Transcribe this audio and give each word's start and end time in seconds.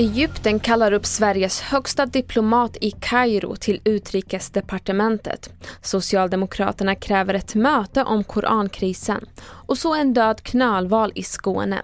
Egypten 0.00 0.60
kallar 0.60 0.92
upp 0.92 1.06
Sveriges 1.06 1.60
högsta 1.60 2.06
diplomat 2.06 2.76
i 2.80 2.90
Kairo 2.90 3.56
till 3.56 3.80
utrikesdepartementet. 3.84 5.50
Socialdemokraterna 5.82 6.94
kräver 6.94 7.34
ett 7.34 7.54
möte 7.54 8.04
om 8.04 8.24
korankrisen 8.24 9.26
och 9.68 9.78
så 9.78 9.94
en 9.94 10.14
död 10.14 10.42
knölval 10.42 11.12
i 11.14 11.22
Skåne. 11.22 11.82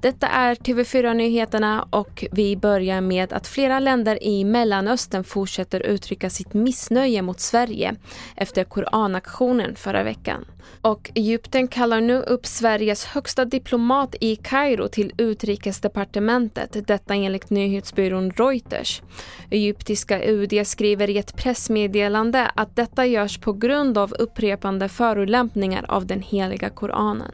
Detta 0.00 0.28
är 0.28 0.54
TV4-nyheterna 0.54 1.86
och 1.90 2.24
vi 2.32 2.56
börjar 2.56 3.00
med 3.00 3.32
att 3.32 3.48
flera 3.48 3.78
länder 3.80 4.22
i 4.22 4.44
Mellanöstern 4.44 5.24
fortsätter 5.24 5.80
uttrycka 5.80 6.30
sitt 6.30 6.54
missnöje 6.54 7.22
mot 7.22 7.40
Sverige 7.40 7.94
efter 8.36 8.64
koranaktionen 8.64 9.76
förra 9.76 10.02
veckan. 10.02 10.44
Och 10.80 11.10
Egypten 11.14 11.68
kallar 11.68 12.00
nu 12.00 12.14
upp 12.22 12.46
Sveriges 12.46 13.04
högsta 13.04 13.44
diplomat 13.44 14.14
i 14.20 14.36
Kairo 14.36 14.88
till 14.88 15.12
utrikesdepartementet, 15.18 16.86
detta 16.86 17.14
enligt 17.14 17.50
nyhetsbyrån 17.50 18.30
Reuters. 18.30 19.02
Egyptiska 19.50 20.24
UD 20.24 20.66
skriver 20.66 21.10
i 21.10 21.18
ett 21.18 21.36
pressmeddelande 21.36 22.50
att 22.54 22.76
detta 22.76 23.06
görs 23.06 23.38
på 23.38 23.52
grund 23.52 23.98
av 23.98 24.14
upprepande 24.18 24.88
förolämpningar 24.88 25.84
av 25.88 26.06
den 26.06 26.22
heliga 26.22 26.70
Koranen. 26.70 27.25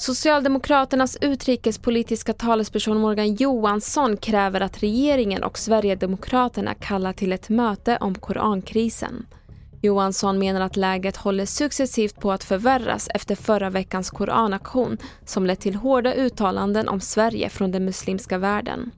Socialdemokraternas 0.00 1.18
utrikespolitiska 1.20 2.32
talesperson 2.32 3.00
Morgan 3.00 3.34
Johansson 3.34 4.16
kräver 4.16 4.60
att 4.60 4.82
regeringen 4.82 5.42
och 5.42 5.58
Sverigedemokraterna 5.58 6.74
kallar 6.74 7.12
till 7.12 7.32
ett 7.32 7.48
möte 7.48 7.98
om 8.00 8.14
korankrisen. 8.14 9.26
Johansson 9.82 10.38
menar 10.38 10.60
att 10.60 10.76
läget 10.76 11.16
håller 11.16 11.46
successivt 11.46 12.20
på 12.20 12.32
att 12.32 12.44
förvärras 12.44 13.08
efter 13.14 13.34
förra 13.34 13.70
veckans 13.70 14.10
koranaktion 14.10 14.98
som 15.24 15.46
lett 15.46 15.60
till 15.60 15.74
hårda 15.74 16.14
uttalanden 16.14 16.88
om 16.88 17.00
Sverige 17.00 17.48
från 17.48 17.70
den 17.72 17.84
muslimska 17.84 18.38
världen. 18.38 18.90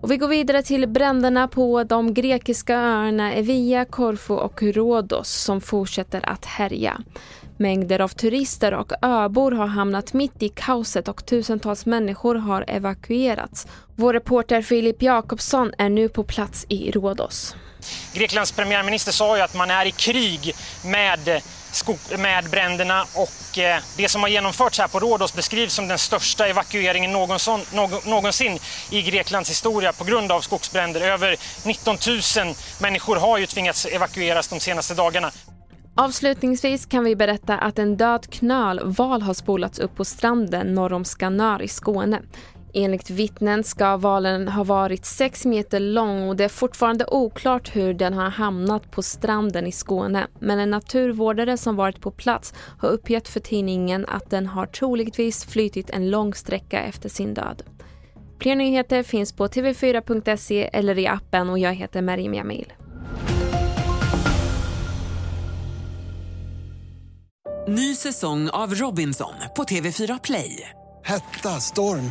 Och 0.00 0.10
vi 0.10 0.16
går 0.16 0.28
vidare 0.28 0.62
till 0.62 0.88
bränderna 0.88 1.48
på 1.48 1.84
de 1.84 2.14
grekiska 2.14 2.76
öarna 2.76 3.32
Evia, 3.32 3.84
Korfu 3.84 4.34
och 4.34 4.62
Rhodos 4.62 5.28
som 5.28 5.60
fortsätter 5.60 6.28
att 6.28 6.44
härja. 6.44 7.00
Mängder 7.56 8.00
av 8.00 8.08
turister 8.08 8.74
och 8.74 8.92
öbor 9.02 9.52
har 9.52 9.66
hamnat 9.66 10.12
mitt 10.12 10.42
i 10.42 10.48
kaoset 10.48 11.08
och 11.08 11.26
tusentals 11.26 11.86
människor 11.86 12.34
har 12.34 12.64
evakuerats. 12.68 13.66
Vår 13.94 14.12
reporter 14.12 14.62
Filip 14.62 15.02
Jakobsson 15.02 15.72
är 15.78 15.88
nu 15.88 16.08
på 16.08 16.24
plats 16.24 16.66
i 16.68 16.90
Rhodos. 16.90 17.56
Greklands 18.14 18.52
premiärminister 18.52 19.12
sa 19.12 19.36
ju 19.36 19.42
att 19.42 19.54
man 19.54 19.70
är 19.70 19.86
i 19.86 19.90
krig 19.90 20.54
med, 20.84 21.42
med 22.18 22.50
bränderna 22.50 23.06
och 23.14 23.58
eh, 23.58 23.82
det 23.96 24.08
som 24.08 24.22
har 24.22 24.28
genomförts 24.28 24.78
här 24.78 24.88
på 24.88 25.00
Rhodos 25.00 25.34
beskrivs 25.34 25.74
som 25.74 25.88
den 25.88 25.98
största 25.98 26.46
evakueringen 26.46 27.12
någonsin, 27.12 27.60
någonsin 28.04 28.58
i 28.90 29.02
Greklands 29.02 29.50
historia 29.50 29.92
på 29.92 30.04
grund 30.04 30.32
av 30.32 30.40
skogsbränder. 30.40 31.00
Över 31.00 31.36
19 31.66 31.96
000 32.44 32.54
människor 32.80 33.16
har 33.16 33.38
ju 33.38 33.46
tvingats 33.46 33.86
evakueras 33.86 34.48
de 34.48 34.60
senaste 34.60 34.94
dagarna. 34.94 35.30
Avslutningsvis 35.98 36.86
kan 36.86 37.04
vi 37.04 37.16
berätta 37.16 37.58
att 37.58 37.78
en 37.78 37.96
död 37.96 38.30
knölval 38.30 39.22
har 39.22 39.34
spolats 39.34 39.78
upp 39.78 39.96
på 39.96 40.04
stranden 40.04 40.74
norr 40.74 40.92
om 40.92 41.04
Skanör 41.04 41.62
i 41.62 41.68
Skåne. 41.68 42.22
Enligt 42.78 43.10
vittnen 43.10 43.64
ska 43.64 43.96
valen 43.96 44.48
ha 44.48 44.64
varit 44.64 45.04
sex 45.04 45.44
meter 45.44 45.80
lång 45.80 46.28
och 46.28 46.36
det 46.36 46.44
är 46.44 46.48
fortfarande 46.48 47.06
oklart 47.06 47.76
hur 47.76 47.94
den 47.94 48.14
har 48.14 48.30
hamnat 48.30 48.90
på 48.90 49.02
stranden 49.02 49.66
i 49.66 49.72
Skåne. 49.72 50.26
Men 50.40 50.58
en 50.58 50.70
naturvårdare 50.70 51.56
som 51.56 51.76
varit 51.76 52.00
på 52.00 52.10
plats 52.10 52.54
har 52.78 52.88
uppgett 52.88 53.28
för 53.28 53.40
tidningen 53.40 54.06
att 54.08 54.30
den 54.30 54.46
har 54.46 54.66
troligtvis 54.66 55.44
flytit 55.44 55.90
en 55.90 56.10
lång 56.10 56.34
sträcka 56.34 56.82
efter 56.82 57.08
sin 57.08 57.34
död. 57.34 57.62
Fler 58.40 58.56
nyheter 58.56 59.02
finns 59.02 59.32
på 59.32 59.46
tv4.se 59.46 60.70
eller 60.72 60.98
i 60.98 61.06
appen 61.06 61.50
och 61.50 61.58
jag 61.58 61.74
heter 61.74 62.02
Marim 62.02 62.34
Jamil. 62.34 62.72
Ny 67.68 67.94
säsong 67.94 68.48
av 68.50 68.74
Robinson 68.74 69.34
på 69.56 69.62
TV4 69.64 70.20
Play. 70.22 70.70
Hetta, 71.04 71.48
storm, 71.48 72.10